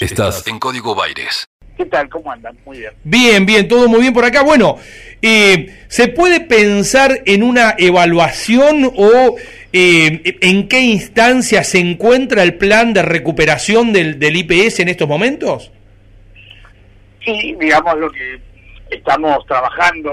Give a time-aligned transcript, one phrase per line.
[0.00, 1.48] Estás en Código Baires.
[1.76, 2.08] ¿Qué tal?
[2.10, 2.56] ¿Cómo andan?
[2.66, 2.92] Muy bien.
[3.04, 4.42] Bien, bien, todo muy bien por acá.
[4.42, 4.76] Bueno,
[5.22, 9.36] eh, ¿se puede pensar en una evaluación o
[9.72, 15.08] eh, en qué instancia se encuentra el plan de recuperación del, del IPS en estos
[15.08, 15.72] momentos?
[17.24, 18.38] Sí, digamos lo que
[18.90, 20.10] estamos trabajando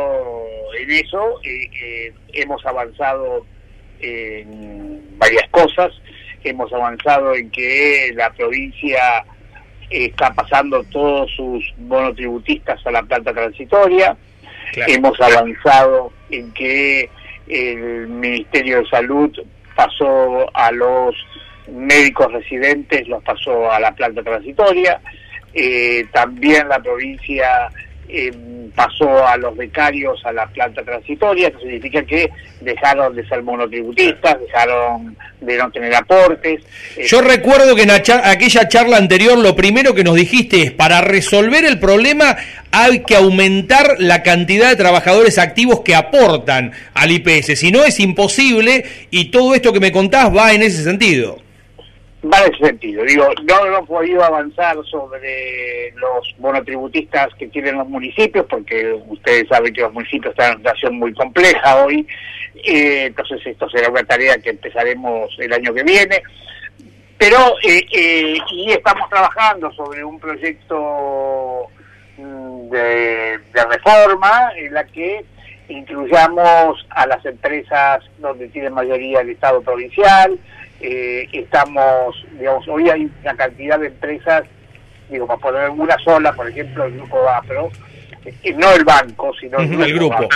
[0.80, 3.46] en eso, eh, hemos avanzado
[4.00, 5.92] en varias cosas,
[6.44, 9.26] hemos avanzado en que la provincia
[9.94, 14.18] está pasando todos sus monotributistas a la planta transitoria.
[14.88, 17.10] Hemos avanzado en que
[17.48, 19.32] el Ministerio de Salud
[19.76, 21.16] pasó a los
[21.68, 25.00] médicos residentes, los pasó a la planta transitoria.
[25.54, 27.70] Eh, también la provincia
[28.08, 28.32] eh,
[28.76, 32.30] pasó a los becarios a la planta transitoria, eso significa que
[32.62, 36.62] dejaron de ser monotributistas, dejaron de no tener aportes.
[37.06, 41.66] Yo recuerdo que en aquella charla anterior lo primero que nos dijiste es, para resolver
[41.66, 42.38] el problema
[42.72, 48.00] hay que aumentar la cantidad de trabajadores activos que aportan al IPS, si no es
[48.00, 51.43] imposible y todo esto que me contás va en ese sentido
[52.32, 53.04] va en ese sentido.
[53.04, 59.74] Digo, no hemos podido avanzar sobre los monotributistas que tienen los municipios, porque ustedes saben
[59.74, 62.08] que los municipios están en una situación muy compleja hoy,
[62.56, 66.22] eh, entonces esto será una tarea que empezaremos el año que viene.
[67.18, 71.68] Pero, eh, eh, y estamos trabajando sobre un proyecto
[72.18, 75.24] mm, de, de reforma en la que
[75.70, 80.38] incluyamos a las empresas donde tiene mayoría el Estado provincial,
[80.80, 84.44] eh, estamos, digamos, hoy hay una cantidad de empresas,
[85.10, 87.72] digo, para poner una sola, por ejemplo, el Grupo Vapro,
[88.26, 90.28] eh, no el banco, sino el, grupo,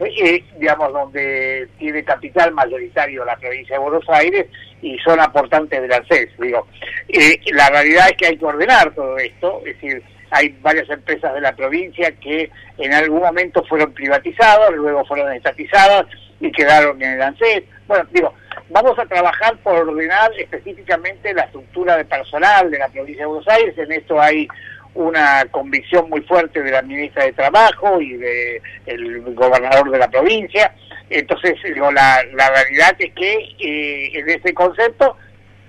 [0.00, 4.46] eh, digamos, donde tiene capital mayoritario la provincia de Buenos Aires
[4.80, 6.30] y son aportantes del ANSES.
[6.38, 6.66] Digo,
[7.52, 11.40] la realidad es que hay que ordenar todo esto, es decir, hay varias empresas de
[11.40, 16.06] la provincia que en algún momento fueron privatizadas, luego fueron estatizadas
[16.40, 17.64] y quedaron en el ANSES.
[17.86, 18.32] Bueno, digo,
[18.70, 23.48] vamos a trabajar por ordenar específicamente la estructura de personal de la provincia de Buenos
[23.48, 23.76] Aires.
[23.78, 24.48] En esto hay
[24.94, 30.74] una convicción muy fuerte de la ministra de Trabajo y del gobernador de la provincia.
[31.10, 35.16] Entonces, digo, la, la realidad es que eh, en ese concepto,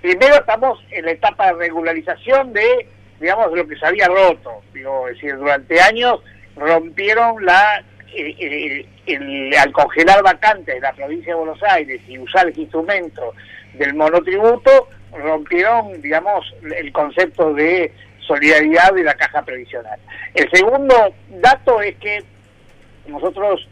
[0.02, 2.86] primero estamos en la etapa de regularización de,
[3.20, 4.62] digamos, lo que se había roto.
[4.74, 6.20] Digo, es decir, durante años
[6.56, 7.82] rompieron la
[9.12, 13.34] el, al congelar vacantes en la provincia de Buenos Aires y usar el instrumento
[13.74, 17.92] del monotributo, rompieron, digamos, el concepto de
[18.26, 19.98] solidaridad de la caja previsional.
[20.34, 22.22] El segundo dato es que
[23.06, 23.66] nosotros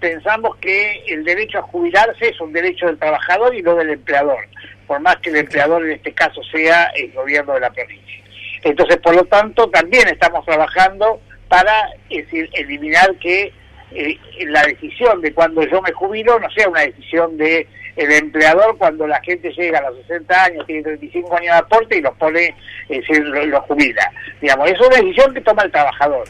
[0.00, 4.38] pensamos que el derecho a jubilarse es un derecho del trabajador y no del empleador,
[4.86, 8.22] por más que el empleador en este caso sea el gobierno de la provincia.
[8.62, 13.52] Entonces, por lo tanto, también estamos trabajando para decir, eliminar que
[13.92, 18.76] eh, la decisión de cuando yo me jubilo no sea una decisión de el empleador
[18.76, 22.14] cuando la gente llega a los 60 años, tiene 35 años de aporte y los
[22.16, 22.54] pone,
[22.88, 24.10] es decir, lo, jubila.
[24.40, 26.26] Digamos, es una decisión que toma el trabajador.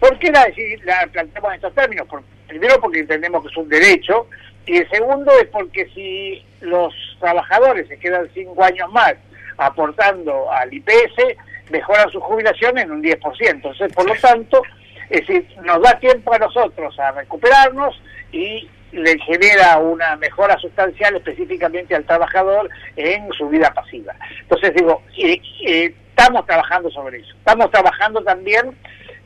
[0.00, 0.46] ¿Por qué la,
[0.84, 2.06] la planteamos en estos términos?
[2.46, 4.26] primero porque entendemos que es un derecho
[4.66, 9.14] y el segundo es porque si los trabajadores se quedan 5 años más
[9.56, 11.36] aportando al IPS,
[11.70, 13.18] mejoran su jubilación en un 10%.
[13.50, 14.62] Entonces, por lo tanto,
[15.10, 18.00] es decir, nos da tiempo a nosotros a recuperarnos
[18.32, 24.14] y le genera una mejora sustancial específicamente al trabajador en su vida pasiva.
[24.40, 27.34] Entonces digo, eh, eh, estamos trabajando sobre eso.
[27.38, 28.76] Estamos trabajando también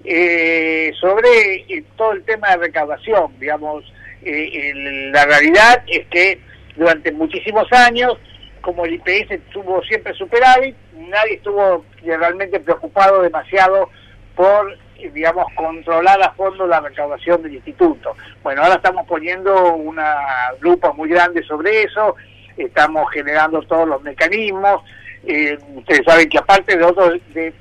[0.04, 1.64] eh, sobre
[1.96, 3.38] todo el tema de recaudación.
[3.38, 3.84] Digamos,
[4.24, 6.40] la realidad es que
[6.76, 8.16] durante muchísimos años,
[8.60, 13.90] como el IPS tuvo siempre superávit, nadie estuvo realmente preocupado demasiado
[14.36, 14.76] por
[15.10, 18.16] digamos, controlar a fondo la recaudación del instituto.
[18.42, 20.16] Bueno, ahora estamos poniendo una
[20.60, 22.16] lupa muy grande sobre eso,
[22.56, 24.82] estamos generando todos los mecanismos.
[25.24, 27.52] Eh, ustedes saben que aparte de otros de,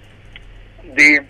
[0.93, 1.25] de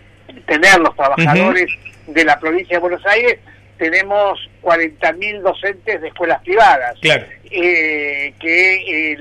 [0.46, 1.68] tener los trabajadores
[2.08, 3.40] de la provincia de Buenos Aires,
[3.78, 6.96] tenemos 40.000 docentes de escuelas privadas.
[7.02, 7.26] Claro.
[7.50, 9.16] Eh, que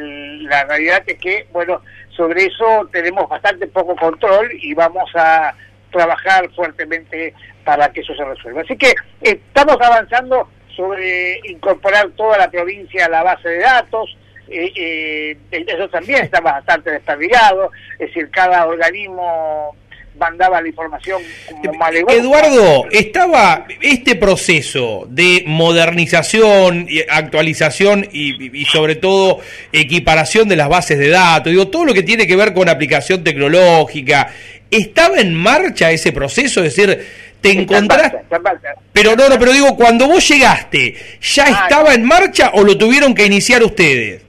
[0.48, 1.80] la realidad es que, bueno,
[2.14, 5.54] sobre eso tenemos bastante poco control y vamos a
[5.90, 7.34] trabajar fuertemente
[7.64, 8.62] para que eso se resuelva.
[8.62, 14.16] Así que estamos avanzando sobre incorporar toda la provincia a la base de datos,
[14.48, 19.76] eh, eh, eso también está bastante desperdigado, es decir, cada organismo
[20.20, 21.20] mandaba la información
[21.62, 22.14] como Eh, malegón.
[22.14, 29.40] Eduardo, estaba este proceso de modernización, y actualización y, y sobre todo
[29.72, 33.24] equiparación de las bases de datos, digo, todo lo que tiene que ver con aplicación
[33.24, 34.28] tecnológica,
[34.70, 36.62] ¿estaba en marcha ese proceso?
[36.62, 37.06] Es decir,
[37.40, 38.02] te en encontraste...
[38.04, 38.68] marcha, está en marcha.
[38.92, 42.76] Pero no, no, pero digo, cuando vos llegaste, ¿ya Ah, estaba en marcha o lo
[42.76, 44.22] tuvieron que iniciar ustedes?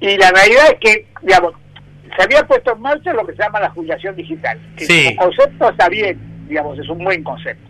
[0.00, 1.54] Y la realidad es que, digamos,
[2.16, 4.58] se había puesto en marcha lo que se llama la jubilación digital.
[4.76, 5.16] Que Sí.
[5.16, 6.18] como concepto está bien,
[6.48, 7.68] digamos, es un buen concepto.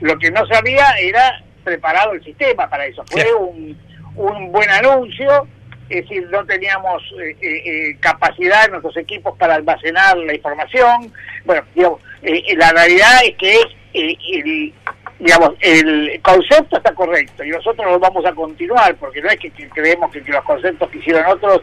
[0.00, 3.04] Lo que no se había era preparado el sistema para eso.
[3.10, 3.78] Fue un,
[4.16, 5.46] un buen anuncio,
[5.88, 11.12] es decir, no teníamos eh, eh, eh, capacidad en nuestros equipos para almacenar la información.
[11.44, 13.56] Bueno, digamos, eh, eh, la realidad es que
[13.94, 14.72] eh, el,
[15.18, 19.50] digamos, el concepto está correcto y nosotros lo vamos a continuar porque no es que,
[19.50, 21.60] creemos que los conceptos que hicieron otros,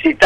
[0.00, 0.16] si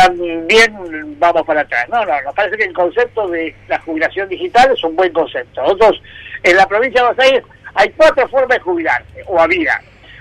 [0.46, 1.88] bien, vamos para atrás.
[1.88, 5.62] No, no, nos parece que el concepto de la jubilación digital es un buen concepto.
[5.62, 6.02] Nosotros,
[6.42, 9.80] en la provincia de Buenos Aires, hay cuatro formas de jubilarse, o había.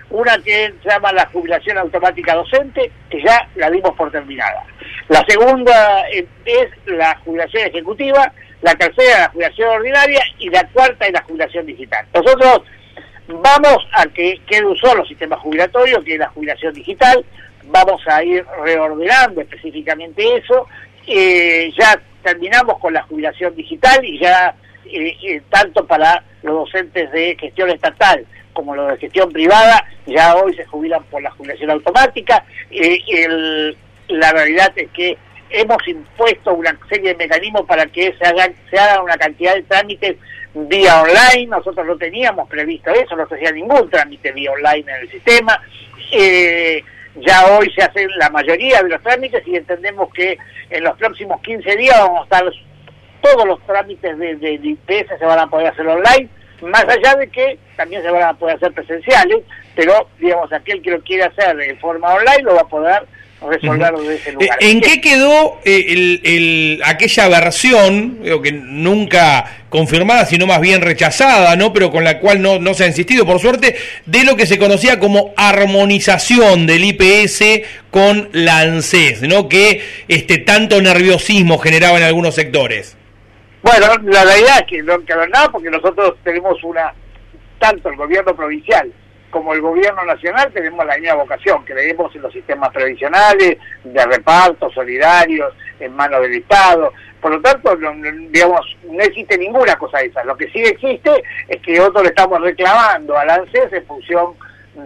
[0.10, 4.64] Una que se llama la jubilación automática docente, que ya la dimos por terminada.
[5.08, 8.32] La segunda eh, es la jubilación ejecutiva,
[8.62, 12.06] la tercera la jubilación ordinaria y la cuarta es la jubilación digital.
[12.14, 12.64] Nosotros
[13.28, 17.24] vamos a que quede un solo sistema jubilatorio, que es la jubilación digital,
[17.68, 20.68] vamos a ir reordenando específicamente eso,
[21.08, 24.56] Eh, ya terminamos con la jubilación digital y ya
[24.92, 30.36] eh, eh, tanto para los docentes de gestión estatal como los de gestión privada, ya
[30.36, 32.44] hoy se jubilan por la jubilación automática.
[32.72, 33.78] Eh, el-
[34.08, 35.16] la realidad es que
[35.52, 39.62] hemos impuesto una serie de mecanismos para que se hagan, se hagan una cantidad de
[39.62, 40.18] trámites
[40.56, 41.46] vía online.
[41.48, 45.62] Nosotros no teníamos previsto eso, no se hacía ningún trámite vía online en el sistema.
[46.12, 46.84] Eh,
[47.18, 50.38] ya hoy se hacen la mayoría de los trámites y entendemos que
[50.70, 52.52] en los próximos 15 días vamos a estar
[53.22, 56.30] todos los trámites de, de, IPS se van a poder hacer online,
[56.62, 59.44] más allá de que también se van a poder hacer presenciales,
[59.76, 63.08] pero digamos aquel que lo quiere hacer de forma online lo va a poder
[63.50, 64.58] resolver desde ese Eh, lugar.
[64.62, 71.56] ¿En qué quedó eh, el, el- aquella versión, que nunca confirmada, sino más bien rechazada,
[71.56, 71.74] ¿no?
[71.74, 73.76] pero con la cual no, no se ha insistido, por suerte,
[74.06, 77.44] de lo que se conocía como armonización del IPS
[77.92, 79.50] con la ANSES, ¿no?
[79.50, 82.96] que este, tanto nerviosismo generaba en algunos sectores?
[83.62, 86.94] Bueno, la realidad es que no ver nada porque nosotros tenemos una,
[87.60, 88.92] tanto el gobierno provincial
[89.36, 94.70] como el gobierno nacional tenemos la misma vocación, creemos en los sistemas previsionales, de reparto,
[94.70, 96.94] solidarios, en manos del Estado.
[97.20, 97.92] Por lo tanto, no,
[98.30, 100.24] digamos, no existe ninguna cosa de esa.
[100.24, 104.36] Lo que sí existe es que nosotros le estamos reclamando al ANSES en función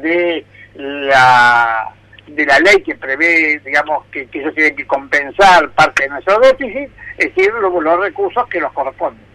[0.01, 0.43] de
[0.73, 1.93] la
[2.25, 6.39] de la ley que prevé, digamos, que, que ellos tienen que compensar parte de nuestro
[6.39, 9.28] déficit, es decir, los, los recursos que nos corresponden.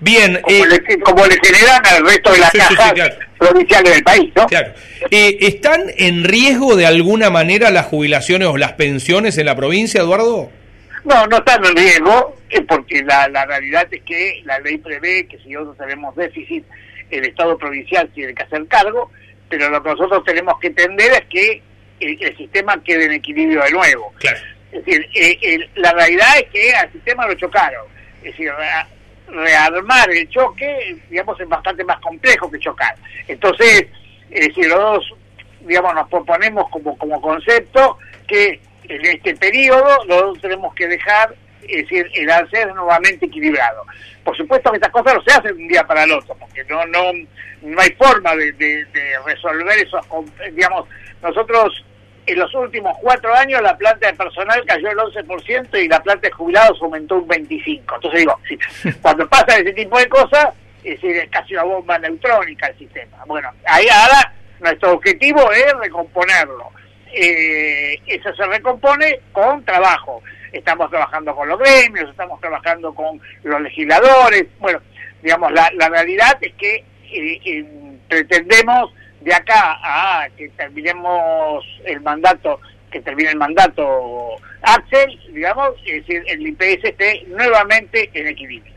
[0.00, 3.14] Bien, Como, eh, le, como le generan al resto de las Sí, cajas claro.
[3.38, 4.46] provinciales del país, ¿no?
[4.46, 4.72] claro.
[5.10, 10.00] Eh, ¿están en riesgo de alguna manera las jubilaciones o las pensiones en la provincia,
[10.00, 10.50] Eduardo?
[11.04, 15.26] No, no están en riesgo, eh, porque la, la realidad es que la ley prevé
[15.26, 16.64] que si nosotros tenemos déficit,
[17.10, 19.10] el Estado provincial tiene que hacer cargo,
[19.48, 21.62] pero lo que nosotros tenemos que entender es que
[22.00, 24.12] el, el sistema quede en equilibrio de nuevo.
[24.18, 24.38] Claro.
[24.72, 27.86] Es decir, eh, el- la realidad es que al sistema lo chocaron.
[28.18, 28.50] Es decir,
[29.34, 32.94] rearmar el choque, digamos, es bastante más complejo que chocar.
[33.28, 33.86] Entonces,
[34.30, 35.14] es decir, los dos,
[35.60, 41.34] digamos, nos proponemos como, como concepto que en este periodo los dos tenemos que dejar,
[41.62, 43.84] es decir, el hacer nuevamente equilibrado.
[44.22, 46.64] Por supuesto que estas cosas no se hacen de un día para el otro, porque
[46.64, 47.12] no no
[47.62, 48.86] no hay forma de, de-
[49.24, 50.04] resolver esos,
[50.52, 50.86] digamos,
[51.22, 51.84] nosotros
[52.26, 56.28] en los últimos cuatro años la planta de personal cayó el 11% y la planta
[56.28, 57.80] de jubilados aumentó un 25%.
[57.94, 58.58] Entonces digo, sí,
[59.02, 60.48] cuando pasa ese tipo de cosas,
[60.82, 61.00] es
[61.30, 63.16] casi una bomba neutrónica el sistema.
[63.26, 66.70] Bueno, ahí ahora nuestro objetivo es recomponerlo.
[67.12, 70.22] Eh, eso se recompone con trabajo.
[70.52, 74.46] Estamos trabajando con los gremios, estamos trabajando con los legisladores.
[74.58, 74.80] Bueno,
[75.22, 77.64] digamos, la, la realidad es que eh, eh,
[78.08, 78.92] pretendemos
[79.24, 86.22] de acá a que terminemos el mandato, que termine el mandato Axel, digamos, es decir,
[86.26, 88.72] el IPS esté nuevamente en equilibrio.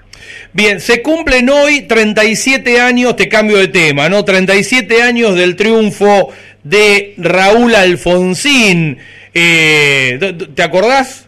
[0.51, 4.25] Bien, se cumplen hoy 37 años, te cambio de tema, ¿no?
[4.25, 8.97] 37 años del triunfo de Raúl Alfonsín.
[9.33, 10.17] Eh,
[10.55, 11.27] ¿Te acordás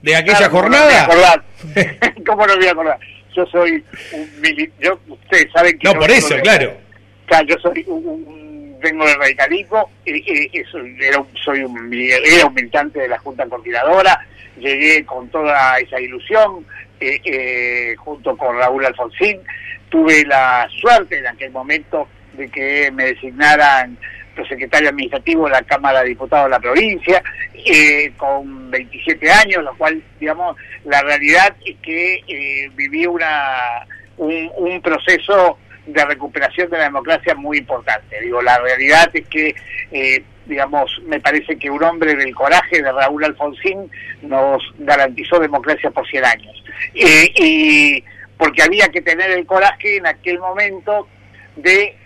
[0.00, 0.84] de aquella Claro, ¿cómo jornada?
[1.06, 2.14] No me voy a acordar?
[2.26, 2.98] ¿Cómo no me voy a acordar?
[3.36, 5.88] Yo soy un mili- yo Ustedes saben que.
[5.92, 6.83] No, por eso, soy- claro.
[7.26, 12.54] Claro, yo soy un, vengo del radicalismo, eh, eh, eso, era soy un, era un
[12.54, 14.26] militante de la Junta Coordinadora,
[14.58, 16.66] llegué con toda esa ilusión,
[17.00, 19.40] eh, eh, junto con Raúl Alfonsín.
[19.88, 23.96] Tuve la suerte en aquel momento de que me designaran
[24.42, 27.22] secretario administrativo de la Cámara de Diputados de la provincia,
[27.54, 34.80] eh, con 27 años, lo cual, digamos, la realidad es que eh, viví una, un,
[34.82, 38.20] proceso de recuperación de la democracia muy importante.
[38.20, 39.54] Digo, la realidad es que,
[39.92, 43.90] eh, digamos, me parece que un hombre del coraje de Raúl Alfonsín
[44.22, 46.64] nos garantizó democracia por 100 años.
[46.94, 48.02] y
[48.36, 51.06] porque había que tener el coraje en aquel momento
[51.54, 51.96] de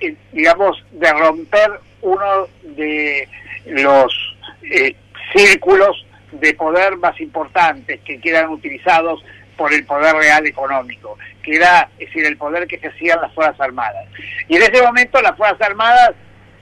[0.00, 1.70] eh, digamos, de romper
[2.02, 3.28] uno de
[3.66, 4.94] los eh,
[5.34, 9.24] círculos de poder más importantes que quedan utilizados
[9.58, 13.60] por el poder real económico, que era, es decir, el poder que ejercían las Fuerzas
[13.60, 14.06] Armadas.
[14.48, 16.12] Y en ese momento las Fuerzas Armadas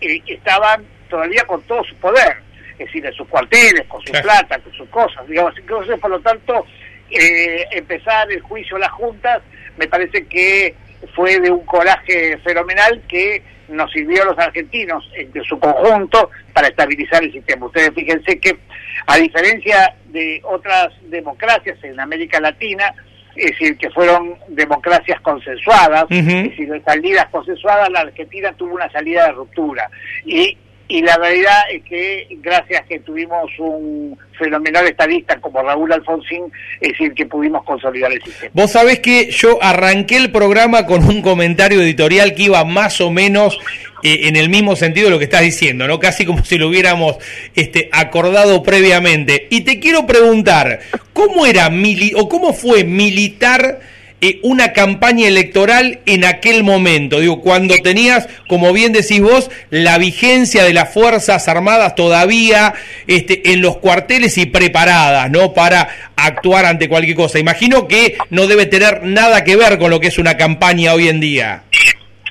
[0.00, 2.38] eh, estaban todavía con todo su poder,
[2.72, 5.56] es decir, en sus cuarteles, con su plata, con sus cosas, digamos.
[5.58, 6.66] Entonces, por lo tanto,
[7.10, 9.42] empezar el juicio a las juntas
[9.76, 10.74] me parece que
[11.14, 16.68] fue de un coraje fenomenal que nos sirvió a los argentinos en su conjunto para
[16.68, 17.66] estabilizar el sistema.
[17.66, 18.58] Ustedes fíjense que,
[19.06, 22.92] a diferencia de otras democracias en América Latina,
[23.34, 29.26] es decir, que fueron democracias consensuadas, es decir, salidas consensuadas, la Argentina tuvo una salida
[29.26, 29.90] de ruptura.
[30.24, 30.56] Y
[30.88, 36.44] y la realidad es que gracias que tuvimos un fenomenal estadista como Raúl Alfonsín,
[36.80, 38.50] es decir, que pudimos consolidar el sistema.
[38.54, 43.10] Vos sabés que yo arranqué el programa con un comentario editorial que iba más o
[43.10, 43.58] menos
[44.02, 45.98] eh, en el mismo sentido de lo que estás diciendo, ¿no?
[45.98, 47.16] Casi como si lo hubiéramos
[47.54, 49.48] este, acordado previamente.
[49.50, 50.80] Y te quiero preguntar,
[51.12, 53.80] ¿cómo era mili o cómo fue militar
[54.22, 59.98] eh, una campaña electoral en aquel momento, digo, cuando tenías, como bien decís vos, la
[59.98, 62.72] vigencia de las Fuerzas Armadas todavía
[63.06, 65.52] este, en los cuarteles y preparadas, ¿no?
[65.52, 67.38] Para actuar ante cualquier cosa.
[67.38, 71.08] Imagino que no debe tener nada que ver con lo que es una campaña hoy
[71.08, 71.64] en día.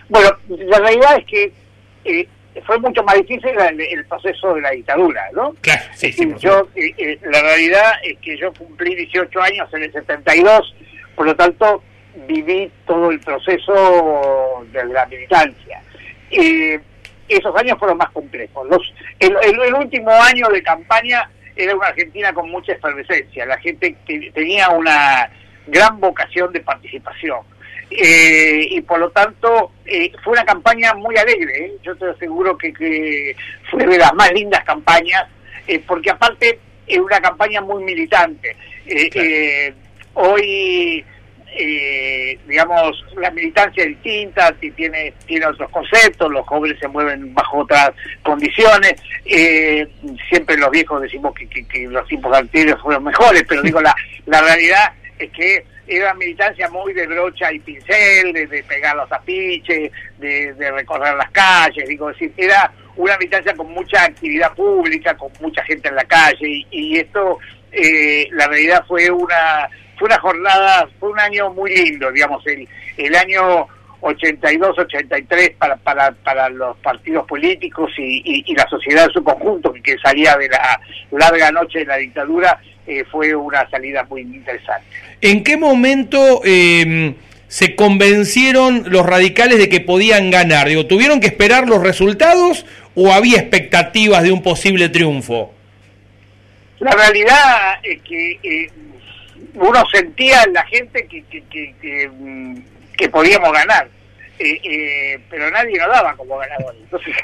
[0.09, 1.51] Bueno, la realidad es que
[2.05, 2.27] eh,
[2.65, 5.55] fue mucho más difícil el, proceso de la dictadura, ¿no?
[5.61, 6.27] Claro, sí, sí.
[6.39, 10.75] Yo, eh, la realidad es que yo cumplí 18 años en el 72
[11.15, 11.81] por lo tanto,
[12.27, 15.81] viví todo el proceso de la militancia.
[16.31, 16.79] Eh,
[17.27, 18.67] esos años fueron más complejos.
[18.69, 23.45] Los, el, último año de campaña era una Argentina con mucha efervescencia.
[23.45, 23.95] La gente
[24.33, 25.29] tenía una
[25.67, 27.39] gran vocación de participación.
[27.89, 31.73] Eh, y por lo tanto eh, fue una campaña muy alegre.
[31.83, 33.35] Yo te aseguro que, que,
[33.71, 35.25] fue de las más lindas campañas,
[35.87, 38.55] porque aparte es una campaña muy militante.
[40.15, 41.05] Hoy,
[41.57, 47.59] eh, digamos, la militancia es distinta, tiene, tiene otros conceptos, los jóvenes se mueven bajo
[47.59, 47.91] otras
[48.23, 48.95] condiciones.
[49.25, 49.87] Eh,
[50.29, 53.95] siempre los viejos decimos que, los tiempos anteriores fueron mejores, pero digo, la,
[54.25, 59.91] la realidad es que era militancia muy de brocha y pincel, de, pegar los apiches,
[60.17, 65.63] de, recorrer las calles, digo, decir, era una militancia con mucha actividad pública, con mucha
[65.63, 67.39] gente en la calle, y, esto,
[67.71, 72.67] eh, la realidad fue una fue una jornada, fue un año muy lindo, digamos, el,
[72.97, 73.67] el año
[74.01, 79.97] 82-83 para, para, para los partidos políticos y, y, la sociedad en su conjunto, que
[79.97, 80.79] salía de la
[81.11, 84.85] larga noche de la dictadura, eh, fue una salida muy interesante.
[85.21, 87.15] ¿En qué momento em,
[87.47, 90.67] se convencieron los radicales de que podían ganar?
[90.67, 95.51] Digo, ¿Tuvieron que esperar los resultados o había expectativas de un posible triunfo?
[96.79, 98.69] La realidad es que eh,
[99.55, 101.43] uno sentía en la gente que, que,
[101.81, 102.63] que, mm,
[103.11, 103.87] podíamos ganar.
[104.37, 106.75] Eh, eh, pero nadie nos daba como ganador.
[106.83, 107.15] Entonces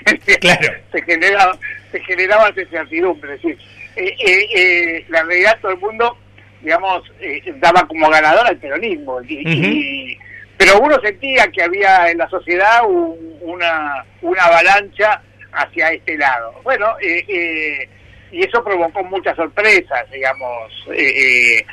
[0.91, 1.57] se generaba
[1.91, 3.35] se generaba esa incertidumbre.
[3.35, 3.57] Es decir,
[3.97, 6.17] eh, la realidad todo el mundo,
[6.61, 7.03] digamos,
[7.57, 9.19] daba como ganador al peronismo.
[10.57, 16.61] pero uno sentía que había en la sociedad una, una avalancha hacia este lado.
[16.63, 16.95] Bueno,
[18.31, 20.71] y eso provocó muchas sorpresas, digamos.
[20.93, 21.65] Eh,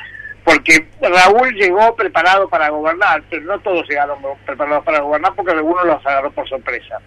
[0.49, 5.85] porque Raúl llegó preparado para gobernar, pero no todos llegaron preparados para gobernar porque algunos
[5.85, 6.99] los agarró por sorpresa.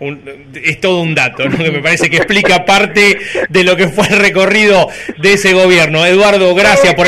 [0.00, 1.58] es todo un dato, ¿no?
[1.58, 3.18] que me parece que explica parte
[3.50, 6.06] de lo que fue el recorrido de ese gobierno.
[6.06, 7.06] Eduardo, gracias por...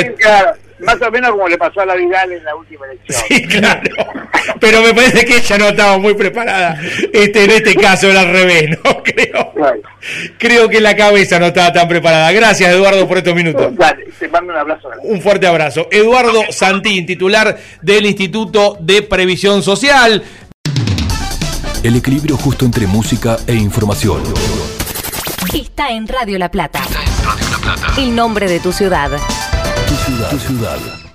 [0.81, 3.23] Más o menos como le pasó a la Vidal en la última elección.
[3.27, 3.91] Sí, claro.
[4.61, 6.81] Pero me parece que ella no estaba muy preparada.
[7.12, 9.03] Este, en este caso era al revés, ¿no?
[9.03, 9.53] Creo.
[10.38, 12.31] Creo que la cabeza no estaba tan preparada.
[12.33, 13.75] Gracias, Eduardo, por estos minutos.
[13.77, 14.88] Dale, te mando un abrazo.
[15.03, 15.88] Un fuerte abrazo.
[15.91, 20.23] Eduardo Santín, titular del Instituto de Previsión Social.
[21.83, 24.23] El equilibrio justo entre música e información.
[25.55, 26.81] Está en Radio La Plata.
[26.81, 28.00] Está en Radio La Plata.
[28.00, 29.11] El nombre de tu ciudad.
[29.87, 30.31] Tu ciudad.
[30.31, 31.08] Tu ciudad.